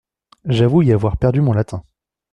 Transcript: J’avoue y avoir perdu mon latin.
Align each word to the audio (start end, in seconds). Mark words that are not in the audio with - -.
J’avoue 0.45 0.81
y 0.81 0.91
avoir 0.93 1.15
perdu 1.17 1.41
mon 1.41 1.53
latin. 1.53 1.83